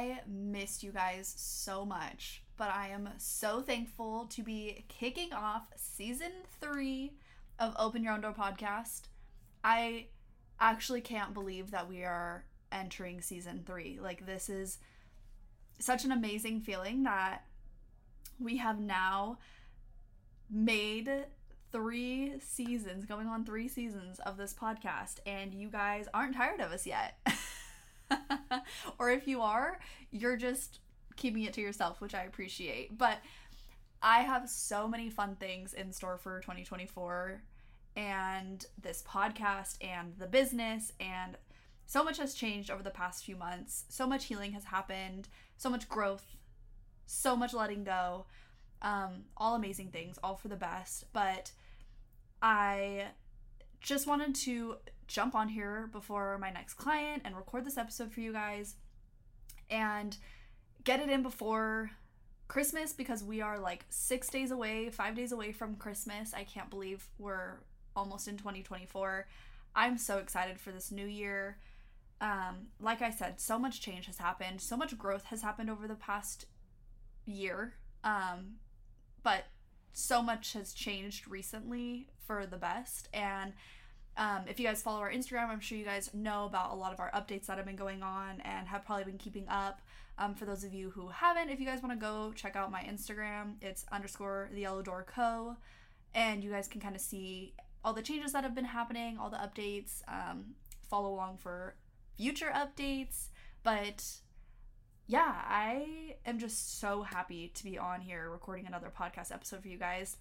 I 0.00 0.20
missed 0.26 0.82
you 0.82 0.92
guys 0.92 1.32
so 1.36 1.84
much, 1.84 2.42
but 2.56 2.70
I 2.70 2.88
am 2.88 3.10
so 3.18 3.60
thankful 3.60 4.24
to 4.30 4.42
be 4.42 4.86
kicking 4.88 5.34
off 5.34 5.64
season 5.76 6.32
three 6.58 7.12
of 7.58 7.74
Open 7.78 8.02
Your 8.02 8.14
Own 8.14 8.22
Door 8.22 8.34
podcast. 8.38 9.02
I 9.62 10.06
actually 10.58 11.02
can't 11.02 11.34
believe 11.34 11.70
that 11.72 11.86
we 11.86 12.02
are 12.04 12.46
entering 12.72 13.20
season 13.20 13.62
three. 13.66 13.98
Like, 14.00 14.24
this 14.24 14.48
is 14.48 14.78
such 15.78 16.06
an 16.06 16.12
amazing 16.12 16.62
feeling 16.62 17.02
that 17.02 17.44
we 18.38 18.56
have 18.56 18.80
now 18.80 19.36
made 20.50 21.26
three 21.72 22.40
seasons, 22.40 23.04
going 23.04 23.26
on 23.26 23.44
three 23.44 23.68
seasons 23.68 24.18
of 24.20 24.38
this 24.38 24.54
podcast, 24.54 25.16
and 25.26 25.54
you 25.54 25.68
guys 25.68 26.06
aren't 26.14 26.36
tired 26.36 26.60
of 26.60 26.72
us 26.72 26.86
yet. 26.86 27.18
or 28.98 29.10
if 29.10 29.26
you 29.26 29.42
are, 29.42 29.78
you're 30.10 30.36
just 30.36 30.80
keeping 31.16 31.42
it 31.42 31.52
to 31.54 31.60
yourself, 31.60 32.00
which 32.00 32.14
I 32.14 32.24
appreciate. 32.24 32.96
But 32.96 33.18
I 34.02 34.20
have 34.20 34.48
so 34.48 34.88
many 34.88 35.10
fun 35.10 35.36
things 35.36 35.74
in 35.74 35.92
store 35.92 36.16
for 36.16 36.40
2024 36.40 37.42
and 37.96 38.64
this 38.80 39.02
podcast 39.02 39.76
and 39.82 40.14
the 40.16 40.26
business 40.26 40.92
and 41.00 41.36
so 41.86 42.04
much 42.04 42.18
has 42.18 42.34
changed 42.34 42.70
over 42.70 42.84
the 42.84 42.90
past 42.90 43.24
few 43.24 43.34
months. 43.34 43.84
So 43.88 44.06
much 44.06 44.26
healing 44.26 44.52
has 44.52 44.64
happened, 44.64 45.28
so 45.56 45.68
much 45.68 45.88
growth, 45.88 46.36
so 47.06 47.34
much 47.34 47.52
letting 47.52 47.82
go. 47.82 48.26
Um, 48.80 49.24
all 49.36 49.56
amazing 49.56 49.88
things, 49.88 50.16
all 50.22 50.36
for 50.36 50.46
the 50.46 50.56
best. 50.56 51.12
But 51.12 51.50
I 52.40 53.06
just 53.80 54.06
wanted 54.06 54.36
to 54.36 54.76
jump 55.10 55.34
on 55.34 55.48
here 55.48 55.88
before 55.92 56.38
my 56.38 56.50
next 56.50 56.74
client 56.74 57.22
and 57.24 57.36
record 57.36 57.64
this 57.64 57.76
episode 57.76 58.12
for 58.12 58.20
you 58.20 58.32
guys 58.32 58.76
and 59.68 60.16
get 60.84 61.00
it 61.00 61.08
in 61.08 61.20
before 61.20 61.90
Christmas 62.46 62.92
because 62.92 63.24
we 63.24 63.40
are 63.40 63.58
like 63.58 63.84
six 63.88 64.28
days 64.28 64.52
away, 64.52 64.88
five 64.88 65.16
days 65.16 65.32
away 65.32 65.50
from 65.50 65.74
Christmas. 65.74 66.32
I 66.32 66.44
can't 66.44 66.70
believe 66.70 67.08
we're 67.18 67.58
almost 67.96 68.28
in 68.28 68.36
2024. 68.36 69.26
I'm 69.74 69.98
so 69.98 70.18
excited 70.18 70.60
for 70.60 70.70
this 70.70 70.92
new 70.92 71.06
year. 71.06 71.58
Um, 72.20 72.68
like 72.80 73.02
I 73.02 73.10
said, 73.10 73.40
so 73.40 73.58
much 73.58 73.80
change 73.80 74.06
has 74.06 74.18
happened, 74.18 74.60
so 74.60 74.76
much 74.76 74.96
growth 74.96 75.24
has 75.24 75.42
happened 75.42 75.70
over 75.70 75.88
the 75.88 75.94
past 75.96 76.46
year. 77.24 77.74
Um, 78.04 78.58
but 79.24 79.46
so 79.92 80.22
much 80.22 80.52
has 80.52 80.72
changed 80.72 81.26
recently 81.26 82.06
for 82.26 82.46
the 82.46 82.58
best. 82.58 83.08
And 83.12 83.54
um, 84.16 84.42
if 84.48 84.58
you 84.60 84.66
guys 84.66 84.82
follow 84.82 85.00
our 85.00 85.10
Instagram, 85.10 85.48
I'm 85.48 85.60
sure 85.60 85.78
you 85.78 85.84
guys 85.84 86.10
know 86.12 86.44
about 86.44 86.72
a 86.72 86.74
lot 86.74 86.92
of 86.92 87.00
our 87.00 87.10
updates 87.12 87.46
that 87.46 87.56
have 87.56 87.66
been 87.66 87.76
going 87.76 88.02
on 88.02 88.40
and 88.42 88.68
have 88.68 88.84
probably 88.84 89.04
been 89.04 89.18
keeping 89.18 89.48
up. 89.48 89.80
Um, 90.18 90.34
for 90.34 90.44
those 90.44 90.64
of 90.64 90.74
you 90.74 90.90
who 90.90 91.08
haven't, 91.08 91.48
if 91.48 91.58
you 91.60 91.66
guys 91.66 91.82
want 91.82 91.98
to 91.98 92.04
go 92.04 92.32
check 92.34 92.54
out 92.54 92.70
my 92.70 92.82
Instagram, 92.82 93.54
it's 93.62 93.86
underscore 93.90 94.50
the 94.52 94.60
yellow 94.60 94.82
door 94.82 95.06
co. 95.08 95.56
And 96.14 96.44
you 96.44 96.50
guys 96.50 96.68
can 96.68 96.80
kind 96.80 96.94
of 96.94 97.00
see 97.00 97.54
all 97.84 97.94
the 97.94 98.02
changes 98.02 98.32
that 98.32 98.44
have 98.44 98.54
been 98.54 98.64
happening, 98.64 99.16
all 99.16 99.30
the 99.30 99.36
updates, 99.38 100.02
um, 100.08 100.54
follow 100.88 101.14
along 101.14 101.38
for 101.38 101.76
future 102.16 102.52
updates. 102.54 103.28
But 103.62 104.04
yeah, 105.06 105.34
I 105.34 106.16
am 106.26 106.38
just 106.38 106.78
so 106.78 107.02
happy 107.02 107.50
to 107.54 107.64
be 107.64 107.78
on 107.78 108.00
here 108.00 108.28
recording 108.28 108.66
another 108.66 108.92
podcast 108.96 109.32
episode 109.32 109.62
for 109.62 109.68
you 109.68 109.78
guys. 109.78 110.18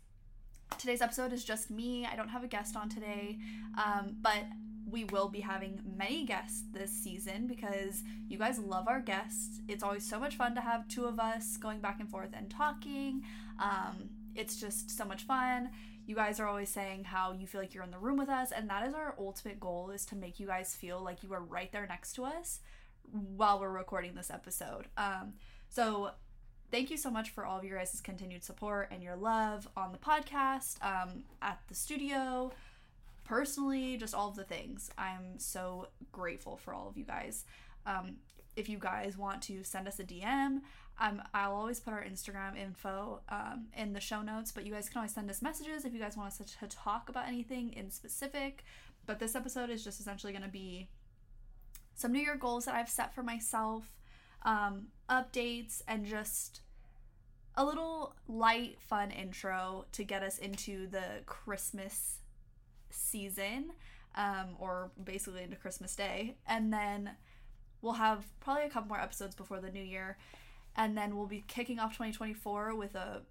Today's 0.78 1.02
episode 1.02 1.34
is 1.34 1.44
just 1.44 1.70
me. 1.70 2.06
I 2.06 2.16
don't 2.16 2.30
have 2.30 2.44
a 2.44 2.48
guest 2.48 2.76
on 2.76 2.88
today, 2.88 3.38
um, 3.78 4.16
but 4.22 4.46
we 4.90 5.04
will 5.06 5.28
be 5.28 5.42
having 5.42 5.82
many 5.98 6.26
guests 6.26 6.64
this 6.72 6.92
season 6.92 7.48
because 7.48 8.04
you 8.28 8.38
guys 8.38 8.60
love 8.60 8.88
our 8.88 9.02
guests. 9.02 9.60
It's 9.68 9.84
always 9.84 10.08
so 10.08 10.20
much 10.20 10.36
fun 10.36 10.56
to 10.56 10.62
have 10.62 10.88
two 10.88 11.06
of 11.06 11.20
us 11.20 11.58
going 11.58 11.80
back 11.80 12.00
and 12.00 12.10
forth 12.10 12.30
and 12.34 12.50
talking. 12.50 13.24
Um, 13.62 14.10
it's 14.36 14.56
just 14.56 14.90
so 14.90 15.06
much 15.06 15.24
fun. 15.24 15.70
You 16.06 16.16
guys 16.16 16.40
are 16.40 16.48
always 16.48 16.70
saying 16.70 17.04
how 17.04 17.34
you 17.34 17.46
feel 17.46 17.62
like 17.62 17.74
you're 17.74 17.84
in 17.84 17.92
the 17.92 18.00
room 18.00 18.18
with 18.18 18.30
us, 18.30 18.52
and 18.52 18.70
that 18.70 18.88
is 18.88 18.94
our 18.94 19.16
ultimate 19.20 19.60
goal 19.60 19.92
is 19.92 20.06
to 20.06 20.16
make 20.16 20.40
you 20.40 20.48
guys 20.48 20.74
feel 20.74 21.04
like 21.04 21.24
you 21.24 21.34
are 21.34 21.44
right 21.44 21.72
there 21.72 21.86
next 21.88 22.14
to 22.14 22.24
us 22.24 22.62
while 23.12 23.60
we're 23.60 23.70
recording 23.70 24.16
this 24.16 24.32
episode. 24.32 24.88
Um, 24.98 25.34
so 25.70 26.12
thank 26.72 26.92
you 26.92 26.98
so 26.98 27.10
much 27.10 27.30
for 27.32 27.46
all 27.46 27.58
of 27.58 27.64
your 27.64 27.78
guys' 27.78 28.02
continued 28.02 28.44
support 28.44 28.90
and 28.92 29.02
your 29.02 29.16
love 29.16 29.68
on 29.76 29.92
the 29.92 29.98
podcast, 29.98 30.84
um, 30.84 31.24
at 31.42 31.60
the 31.68 31.76
studio, 31.76 32.52
personally, 33.26 33.98
just 33.98 34.14
all 34.14 34.30
of 34.30 34.36
the 34.36 34.44
things. 34.44 34.90
I'm 34.98 35.38
so 35.38 35.88
grateful 36.12 36.58
for 36.58 36.74
all 36.74 36.88
of 36.88 36.98
you 36.98 37.04
guys. 37.04 37.46
Um, 37.86 38.18
if 38.56 38.68
you 38.68 38.78
guys 38.78 39.18
want 39.18 39.42
to 39.44 39.64
send 39.64 39.88
us 39.88 40.00
a 40.00 40.04
DM, 40.04 40.62
um, 41.00 41.22
I'll 41.34 41.54
always 41.54 41.80
put 41.80 41.94
our 41.94 42.04
Instagram 42.04 42.58
info 42.58 43.22
um, 43.30 43.68
in 43.78 43.94
the 43.94 44.02
show 44.02 44.22
notes, 44.22 44.52
but 44.52 44.66
you 44.66 44.74
guys 44.74 44.90
can 44.90 44.98
always 44.98 45.14
send 45.14 45.30
us 45.30 45.42
messages 45.42 45.86
if 45.86 45.94
you 45.94 46.00
guys 46.00 46.18
want 46.18 46.28
us 46.28 46.38
to, 46.38 46.60
to 46.60 46.68
talk 46.68 47.08
about 47.08 47.28
anything 47.28 47.72
in 47.74 47.90
specific. 47.90 48.66
But 49.06 49.20
this 49.20 49.36
episode 49.36 49.70
is 49.70 49.84
just 49.84 50.00
essentially 50.00 50.34
going 50.34 50.44
to 50.44 50.50
be 50.50 50.90
some 51.96 52.12
New 52.12 52.20
Year 52.20 52.36
goals 52.36 52.66
that 52.66 52.76
I've 52.76 52.90
set 52.90 53.14
for 53.14 53.24
myself, 53.24 53.86
um, 54.44 54.88
updates, 55.10 55.82
and 55.88 56.06
just 56.06 56.62
a 57.56 57.66
little 57.66 58.16
light, 58.28 58.78
fun 58.80 59.12
intro 59.12 59.86
to 59.92 60.04
get 60.04 60.24
us 60.24 60.38
into 60.38 60.88
the 60.88 61.22
Christmas 61.26 62.20
season, 62.90 63.72
um, 64.16 64.56
or 64.60 64.92
basically 65.04 65.44
into 65.44 65.56
Christmas 65.56 65.96
Day. 65.96 66.36
And 66.48 66.72
then 66.72 67.12
we'll 67.82 67.94
have 67.94 68.26
probably 68.40 68.64
a 68.64 68.70
couple 68.70 68.90
more 68.90 69.00
episodes 69.00 69.36
before 69.36 69.60
the 69.60 69.72
new 69.72 69.84
year. 69.84 70.18
And 70.76 70.98
then 70.98 71.18
we'll 71.18 71.28
be 71.28 71.44
kicking 71.48 71.80
off 71.80 71.92
2024 71.92 72.76
with 72.76 72.96
a 72.96 73.22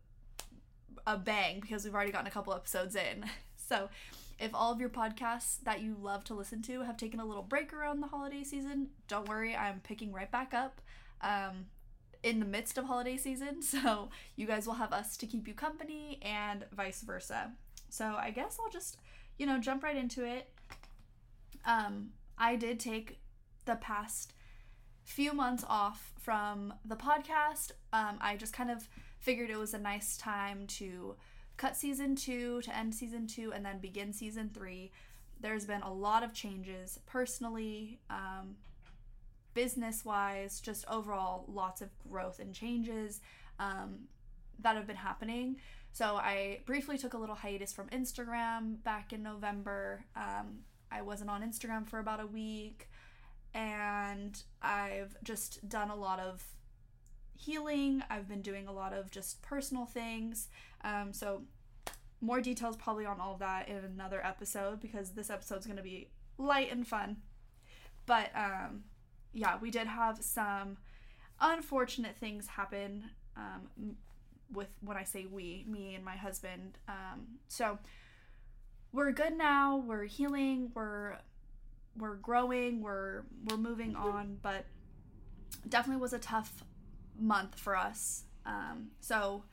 a 1.07 1.17
bang 1.17 1.61
because 1.61 1.85
we've 1.85 1.95
already 1.95 2.13
gotten 2.13 2.27
a 2.27 2.31
couple 2.31 2.53
episodes 2.55 2.95
in. 2.95 3.25
So, 3.69 3.91
if 4.39 4.55
all 4.55 4.73
of 4.73 4.81
your 4.81 4.89
podcasts 4.89 5.63
that 5.65 5.83
you 5.83 5.95
love 6.01 6.25
to 6.25 6.35
listen 6.35 6.63
to 6.63 6.81
have 6.85 6.97
taken 6.97 7.21
a 7.21 7.25
little 7.27 7.43
break 7.43 7.75
around 7.75 8.01
the 8.01 8.07
holiday 8.07 8.43
season, 8.43 8.89
don't 9.09 9.29
worry, 9.29 9.55
I'm 9.55 9.81
picking 9.81 10.11
right 10.11 10.31
back 10.31 10.55
up. 10.55 10.81
Um, 11.21 11.67
in 12.23 12.41
the 12.41 12.47
midst 12.47 12.77
of 12.79 12.85
holiday 12.85 13.17
season, 13.17 13.63
so 13.63 14.11
you 14.37 14.47
guys 14.47 14.67
will 14.67 14.75
have 14.75 14.93
us 14.93 15.17
to 15.19 15.27
keep 15.27 15.47
you 15.47 15.55
company 15.55 16.19
and 16.23 16.65
vice 16.73 17.03
versa. 17.03 17.53
So 17.89 18.17
I 18.19 18.31
guess 18.31 18.59
I'll 18.63 18.71
just, 18.71 18.99
you 19.39 19.47
know, 19.47 19.59
jump 19.59 19.83
right 19.83 19.97
into 19.97 20.25
it. 20.25 20.51
Um, 21.65 22.11
I 22.37 22.57
did 22.57 22.81
take 22.81 23.19
the 23.65 23.77
past 23.77 24.35
few 25.05 25.33
months 25.33 25.65
off 25.69 26.13
from 26.21 26.75
the 26.85 26.97
podcast. 26.97 27.73
Um, 27.93 28.19
I 28.21 28.37
just 28.37 28.53
kind 28.53 28.71
of 28.71 28.89
figured 29.19 29.51
it 29.51 29.59
was 29.59 29.75
a 29.75 29.79
nice 29.79 30.17
time 30.17 30.67
to 30.67 31.17
cut 31.57 31.77
season 31.77 32.15
two, 32.15 32.61
to 32.63 32.77
end 32.77 32.95
season 32.95 33.27
two, 33.27 33.53
and 33.53 33.65
then 33.65 33.79
begin 33.79 34.13
season 34.13 34.51
three. 34.53 34.93
There's 35.41 35.65
been 35.65 35.83
a 35.83 35.93
lot 35.93 36.23
of 36.23 36.33
changes 36.33 36.99
personally, 37.07 38.01
um, 38.11 38.57
business 39.59 40.05
wise, 40.05 40.61
just 40.61 40.85
overall, 40.89 41.45
lots 41.49 41.83
of 41.83 41.89
growth 42.09 42.39
and 42.39 42.55
changes 42.55 43.21
um, 43.59 44.07
that 44.61 44.77
have 44.77 44.87
been 44.87 44.95
happening. 44.95 45.57
So 45.93 46.15
I 46.15 46.61
briefly 46.65 46.97
took 46.97 47.15
a 47.15 47.19
little 47.19 47.35
hiatus 47.35 47.73
from 47.73 47.89
Instagram 47.89 48.81
back 48.85 49.13
in 49.13 49.21
November. 49.21 50.05
Um, 50.15 50.61
I 50.93 51.03
wasn't 51.03 51.31
on 51.31 51.43
Instagram 51.43 51.89
for 51.89 51.99
about 51.99 52.21
a 52.21 52.27
week, 52.27 52.89
and 53.53 54.41
I've 54.63 55.17
just 55.25 55.69
done 55.69 55.91
a 55.91 55.97
lot 55.97 56.21
of 56.21 56.45
healing. 57.35 58.05
I've 58.09 58.29
been 58.29 58.43
doing 58.43 58.69
a 58.69 58.73
lot 58.73 58.93
of 58.93 59.11
just 59.11 59.43
personal 59.43 59.87
things. 59.87 60.47
Um, 60.85 61.13
so 61.13 61.43
more 62.21 62.41
details 62.41 62.77
probably 62.77 63.07
on 63.07 63.19
all 63.21 63.33
of 63.33 63.41
that 63.41 63.69
in 63.69 63.79
another 63.79 64.25
episode 64.25 64.79
because 64.81 65.11
this 65.11 65.31
episode's 65.31 65.67
going 65.67 65.79
to 65.79 65.83
be 65.83 66.11
light 66.39 66.71
and 66.71 66.87
fun. 66.87 67.17
But 68.07 68.31
um, 68.37 68.85
yeah, 69.33 69.59
we 69.61 69.71
did 69.71 69.87
have 69.87 70.23
some 70.23 70.77
unfortunate 71.41 72.17
things 72.17 72.47
happen 72.47 73.05
um, 73.37 73.97
with 74.53 74.69
when 74.81 74.97
I 74.97 75.05
say 75.05 75.27
we, 75.27 75.65
me 75.69 75.95
and 75.95 76.05
my 76.05 76.17
husband. 76.17 76.79
Um, 76.89 77.39
so 77.49 77.79
we're 78.93 79.13
good 79.13 79.37
now. 79.37 79.77
We're 79.77 80.05
healing. 80.05 80.71
We're 80.75 81.17
we're 81.97 82.17
growing. 82.17 82.83
We're 82.83 83.23
we're 83.49 83.57
moving 83.57 83.97
on. 83.97 84.39
But 84.43 84.65
definitely 85.69 86.01
was 86.01 86.13
a 86.13 86.19
tough 86.19 86.65
month 87.19 87.59
for 87.59 87.77
us. 87.77 88.25
Um, 88.47 88.89
so 89.01 89.45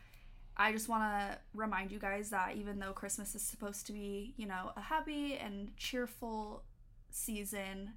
I 0.57 0.72
just 0.72 0.88
want 0.88 1.04
to 1.04 1.38
remind 1.54 1.92
you 1.92 2.00
guys 2.00 2.30
that 2.30 2.56
even 2.56 2.80
though 2.80 2.94
Christmas 2.94 3.36
is 3.36 3.42
supposed 3.42 3.86
to 3.88 3.94
be, 3.94 4.33
you 4.38 4.48
know, 4.48 4.72
a 4.77 4.81
happy 4.81 5.36
and 5.36 5.75
cheerful 5.75 6.63
season, 7.10 7.94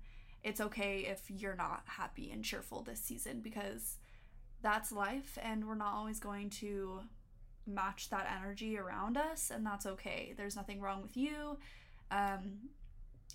it's 0.49 0.61
okay 0.63 1.07
if 1.07 1.23
you're 1.29 1.55
not 1.55 1.83
happy 1.85 2.31
and 2.31 2.43
cheerful 2.43 2.83
this 2.83 3.01
season 3.01 3.41
because 3.41 3.99
that's 4.63 4.91
life 4.91 5.39
and 5.43 5.69
we're 5.69 5.75
not 5.75 5.93
always 5.93 6.19
going 6.19 6.49
to 6.49 7.01
match 7.67 8.09
that 8.09 8.27
energy 8.41 8.79
around 8.79 9.19
us 9.19 9.51
and 9.55 9.65
that's 9.65 9.85
okay. 9.85 10.33
There's 10.37 10.57
nothing 10.57 10.81
wrong 10.81 11.03
with 11.03 11.17
you. 11.17 11.59
Um, 12.11 12.71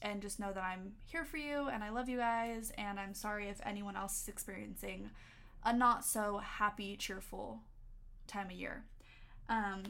and 0.01 0.23
just 0.23 0.39
know 0.39 0.51
that 0.51 0.63
I'm 0.63 0.93
here 1.05 1.23
for 1.23 1.37
you 1.37 1.69
and 1.71 1.83
I 1.83 1.89
love 1.89 2.09
you 2.09 2.17
guys. 2.17 2.71
And 2.79 2.99
I'm 2.99 3.13
sorry 3.13 3.47
if 3.47 3.61
anyone 3.63 3.95
else 3.95 4.23
is 4.23 4.27
experiencing 4.27 5.11
a 5.63 5.71
not 5.71 6.03
so 6.03 6.39
happy, 6.39 6.97
cheerful 6.97 7.61
time 8.25 8.47
of 8.47 8.53
year. 8.53 8.85
Um, 9.49 9.83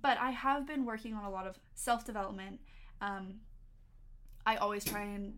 but 0.00 0.16
I 0.18 0.30
have 0.30 0.66
been 0.66 0.84
working 0.84 1.14
on 1.14 1.24
a 1.24 1.30
lot 1.30 1.46
of 1.48 1.58
self 1.74 2.06
development. 2.06 2.60
Um, 3.00 3.40
I 4.46 4.56
always 4.56 4.84
try 4.84 5.02
and 5.02 5.34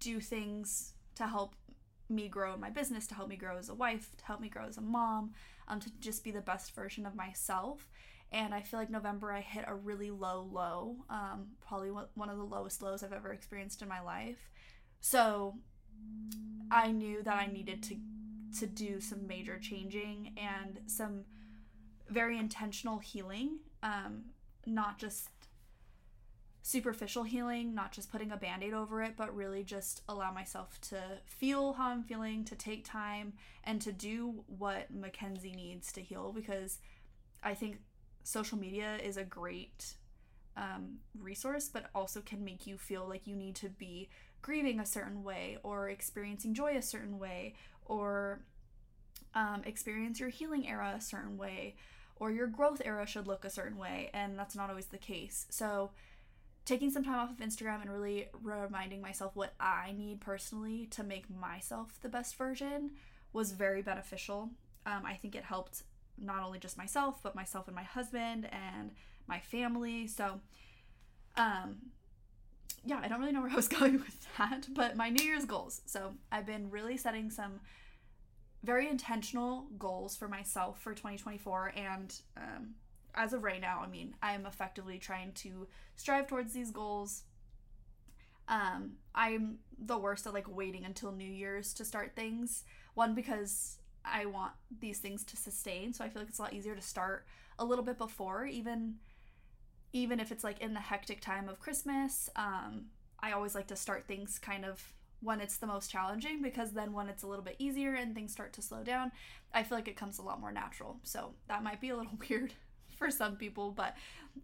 do 0.00 0.20
things 0.20 0.94
to 1.16 1.26
help 1.26 1.54
me 2.08 2.28
grow 2.28 2.54
in 2.54 2.60
my 2.60 2.70
business, 2.70 3.06
to 3.06 3.14
help 3.14 3.28
me 3.28 3.36
grow 3.36 3.56
as 3.56 3.68
a 3.68 3.74
wife, 3.74 4.16
to 4.18 4.24
help 4.24 4.40
me 4.40 4.48
grow 4.48 4.66
as 4.66 4.76
a 4.76 4.82
mom, 4.82 5.32
um, 5.68 5.80
to 5.80 5.90
just 6.00 6.24
be 6.24 6.30
the 6.30 6.40
best 6.40 6.74
version 6.74 7.06
of 7.06 7.14
myself. 7.14 7.88
And 8.30 8.54
I 8.54 8.62
feel 8.62 8.80
like 8.80 8.90
November 8.90 9.32
I 9.32 9.40
hit 9.40 9.64
a 9.66 9.74
really 9.74 10.10
low 10.10 10.48
low, 10.50 10.96
um, 11.10 11.48
probably 11.66 11.90
one 11.90 12.30
of 12.30 12.38
the 12.38 12.44
lowest 12.44 12.82
lows 12.82 13.02
I've 13.02 13.12
ever 13.12 13.32
experienced 13.32 13.82
in 13.82 13.88
my 13.88 14.00
life. 14.00 14.50
So 15.00 15.56
I 16.70 16.92
knew 16.92 17.22
that 17.22 17.36
I 17.36 17.46
needed 17.46 17.82
to 17.84 17.96
to 18.58 18.66
do 18.66 19.00
some 19.00 19.26
major 19.26 19.58
changing 19.58 20.34
and 20.36 20.80
some 20.86 21.24
very 22.10 22.38
intentional 22.38 22.98
healing, 22.98 23.58
um, 23.82 24.24
not 24.66 24.98
just 24.98 25.30
superficial 26.62 27.24
healing, 27.24 27.74
not 27.74 27.92
just 27.92 28.10
putting 28.10 28.30
a 28.30 28.36
band 28.36 28.62
aid 28.62 28.72
over 28.72 29.02
it, 29.02 29.14
but 29.16 29.34
really 29.34 29.64
just 29.64 30.02
allow 30.08 30.32
myself 30.32 30.80
to 30.80 31.00
feel 31.24 31.72
how 31.72 31.90
I'm 31.90 32.04
feeling, 32.04 32.44
to 32.44 32.54
take 32.54 32.84
time, 32.84 33.32
and 33.64 33.80
to 33.82 33.92
do 33.92 34.44
what 34.46 34.94
Mackenzye 34.94 35.54
needs 35.54 35.90
to 35.92 36.00
heal 36.00 36.32
because 36.32 36.78
I 37.42 37.54
think 37.54 37.78
social 38.22 38.56
media 38.56 38.96
is 39.02 39.16
a 39.16 39.24
great 39.24 39.94
um, 40.56 40.98
resource, 41.18 41.68
but 41.68 41.86
also 41.94 42.20
can 42.20 42.44
make 42.44 42.66
you 42.66 42.78
feel 42.78 43.06
like 43.08 43.26
you 43.26 43.34
need 43.34 43.56
to 43.56 43.68
be 43.68 44.08
grieving 44.40 44.78
a 44.78 44.86
certain 44.86 45.24
way 45.24 45.58
or 45.64 45.88
experiencing 45.88 46.54
joy 46.54 46.76
a 46.76 46.82
certain 46.82 47.18
way 47.18 47.54
or 47.86 48.40
um, 49.34 49.62
experience 49.64 50.20
your 50.20 50.28
healing 50.28 50.68
era 50.68 50.94
a 50.96 51.00
certain 51.00 51.36
way 51.36 51.74
or 52.16 52.30
your 52.30 52.46
growth 52.46 52.80
era 52.84 53.04
should 53.04 53.26
look 53.26 53.44
a 53.44 53.50
certain 53.50 53.76
way, 53.76 54.08
and 54.14 54.38
that's 54.38 54.54
not 54.54 54.70
always 54.70 54.86
the 54.86 54.98
case. 54.98 55.46
So, 55.50 55.90
taking 56.64 56.90
some 56.90 57.02
time 57.02 57.18
off 57.18 57.30
of 57.30 57.38
Instagram 57.38 57.82
and 57.82 57.90
really 57.90 58.28
reminding 58.42 59.00
myself 59.00 59.34
what 59.34 59.54
I 59.58 59.94
need 59.96 60.20
personally 60.20 60.86
to 60.92 61.02
make 61.02 61.24
myself 61.28 61.98
the 62.02 62.08
best 62.08 62.36
version 62.36 62.92
was 63.32 63.52
very 63.52 63.82
beneficial. 63.82 64.50
Um, 64.86 65.02
I 65.04 65.14
think 65.14 65.34
it 65.34 65.44
helped 65.44 65.82
not 66.18 66.42
only 66.42 66.58
just 66.58 66.78
myself, 66.78 67.20
but 67.22 67.34
myself 67.34 67.66
and 67.66 67.74
my 67.74 67.82
husband 67.82 68.48
and 68.52 68.92
my 69.26 69.40
family. 69.40 70.06
So, 70.06 70.40
um, 71.36 71.76
yeah, 72.84 73.00
I 73.02 73.08
don't 73.08 73.20
really 73.20 73.32
know 73.32 73.42
where 73.42 73.50
I 73.50 73.56
was 73.56 73.68
going 73.80 73.94
with 73.94 74.26
that, 74.38 74.68
but 74.72 74.96
my 74.96 75.08
New 75.08 75.24
Year's 75.24 75.44
goals. 75.44 75.80
So, 75.86 76.14
I've 76.30 76.46
been 76.46 76.70
really 76.70 76.96
setting 76.96 77.30
some 77.30 77.60
very 78.62 78.88
intentional 78.88 79.66
goals 79.78 80.16
for 80.16 80.28
myself 80.28 80.80
for 80.80 80.92
2024 80.92 81.72
and 81.76 82.14
um, 82.36 82.74
as 83.14 83.32
of 83.32 83.42
right 83.42 83.60
now 83.60 83.82
i 83.84 83.88
mean 83.88 84.14
i 84.22 84.32
am 84.32 84.46
effectively 84.46 84.98
trying 84.98 85.32
to 85.32 85.66
strive 85.96 86.26
towards 86.26 86.52
these 86.52 86.70
goals. 86.70 87.22
Um, 88.48 88.94
i'm 89.14 89.58
the 89.78 89.96
worst 89.98 90.26
at 90.26 90.34
like 90.34 90.52
waiting 90.54 90.84
until 90.84 91.12
new 91.12 91.30
year's 91.30 91.72
to 91.74 91.84
start 91.84 92.12
things. 92.16 92.64
One 92.94 93.14
because 93.14 93.78
i 94.04 94.26
want 94.26 94.52
these 94.80 94.98
things 94.98 95.22
to 95.24 95.36
sustain 95.36 95.92
so 95.92 96.04
i 96.04 96.08
feel 96.08 96.22
like 96.22 96.28
it's 96.28 96.40
a 96.40 96.42
lot 96.42 96.52
easier 96.52 96.74
to 96.74 96.82
start 96.82 97.24
a 97.58 97.64
little 97.64 97.84
bit 97.84 97.98
before 97.98 98.44
even 98.44 98.96
even 99.92 100.18
if 100.18 100.32
it's 100.32 100.42
like 100.42 100.60
in 100.60 100.74
the 100.74 100.80
hectic 100.80 101.20
time 101.20 101.48
of 101.48 101.60
christmas. 101.60 102.28
Um, 102.36 102.86
i 103.20 103.32
always 103.32 103.54
like 103.54 103.68
to 103.68 103.76
start 103.76 104.06
things 104.06 104.38
kind 104.38 104.64
of 104.64 104.92
when 105.22 105.40
it's 105.40 105.56
the 105.56 105.66
most 105.66 105.90
challenging 105.90 106.42
because 106.42 106.72
then 106.72 106.92
when 106.92 107.08
it's 107.08 107.22
a 107.22 107.26
little 107.26 107.44
bit 107.44 107.56
easier 107.58 107.94
and 107.94 108.14
things 108.14 108.32
start 108.32 108.52
to 108.52 108.60
slow 108.60 108.82
down, 108.82 109.12
I 109.54 109.62
feel 109.62 109.78
like 109.78 109.88
it 109.88 109.96
comes 109.96 110.18
a 110.18 110.22
lot 110.22 110.40
more 110.40 110.50
natural. 110.50 110.98
So 111.04 111.34
that 111.48 111.62
might 111.62 111.80
be 111.80 111.90
a 111.90 111.96
little 111.96 112.18
weird 112.28 112.52
for 113.02 113.10
some 113.10 113.36
people, 113.36 113.70
but 113.70 113.96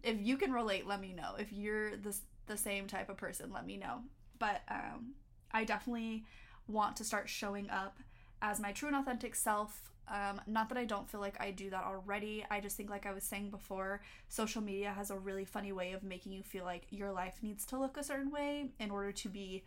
if 0.03 0.17
you 0.19 0.37
can 0.37 0.51
relate, 0.51 0.85
let 0.85 1.01
me 1.01 1.13
know. 1.13 1.35
If 1.37 1.51
you're 1.51 1.95
the 1.95 2.15
the 2.47 2.57
same 2.57 2.87
type 2.87 3.09
of 3.09 3.17
person, 3.17 3.51
let 3.53 3.65
me 3.65 3.77
know. 3.77 3.99
But 4.39 4.61
um, 4.69 5.13
I 5.51 5.63
definitely 5.63 6.25
want 6.67 6.95
to 6.97 7.03
start 7.03 7.29
showing 7.29 7.69
up 7.69 7.99
as 8.41 8.59
my 8.59 8.71
true 8.71 8.87
and 8.87 8.97
authentic 8.97 9.35
self. 9.35 9.91
Um, 10.07 10.41
not 10.47 10.69
that 10.69 10.77
I 10.77 10.85
don't 10.85 11.07
feel 11.07 11.21
like 11.21 11.39
I 11.39 11.51
do 11.51 11.69
that 11.69 11.83
already. 11.83 12.43
I 12.49 12.59
just 12.59 12.75
think, 12.75 12.89
like 12.89 13.05
I 13.05 13.13
was 13.13 13.23
saying 13.23 13.51
before, 13.51 14.01
social 14.27 14.61
media 14.61 14.91
has 14.91 15.11
a 15.11 15.17
really 15.17 15.45
funny 15.45 15.71
way 15.71 15.93
of 15.93 16.01
making 16.03 16.31
you 16.31 16.41
feel 16.41 16.65
like 16.65 16.87
your 16.89 17.11
life 17.11 17.35
needs 17.43 17.65
to 17.67 17.77
look 17.77 17.95
a 17.95 18.03
certain 18.03 18.31
way 18.31 18.71
in 18.79 18.89
order 18.89 19.11
to 19.11 19.29
be 19.29 19.63